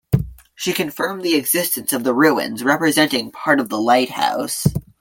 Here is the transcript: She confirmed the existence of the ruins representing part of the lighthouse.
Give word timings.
She 0.55 0.73
confirmed 0.73 1.21
the 1.21 1.35
existence 1.35 1.93
of 1.93 2.03
the 2.03 2.15
ruins 2.15 2.63
representing 2.63 3.31
part 3.31 3.59
of 3.59 3.69
the 3.69 3.79
lighthouse. 3.79 4.65